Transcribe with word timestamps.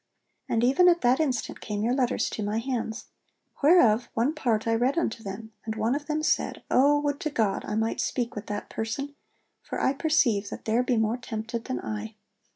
And 0.49 0.63
even 0.63 0.87
at 0.89 1.01
that 1.01 1.19
instant 1.19 1.61
came 1.61 1.83
your 1.83 1.93
letters 1.93 2.27
to 2.31 2.41
my 2.41 2.57
hands; 2.57 3.05
whereof 3.61 4.09
one 4.15 4.33
part 4.33 4.65
I 4.65 4.73
read 4.73 4.97
unto 4.97 5.21
them, 5.21 5.51
and 5.63 5.75
one 5.75 5.93
of 5.93 6.07
them 6.07 6.23
said, 6.23 6.63
"O 6.71 6.99
would 7.01 7.19
to 7.19 7.29
God 7.29 7.63
I 7.67 7.75
might 7.75 8.01
speak 8.01 8.33
with 8.33 8.47
that 8.47 8.67
person, 8.67 9.13
for 9.61 9.79
I 9.79 9.93
perceive 9.93 10.49
that 10.49 10.65
there 10.65 10.81
be 10.81 10.97
more 10.97 11.17
tempted 11.17 11.65
than 11.65 11.79
I."' 11.81 12.15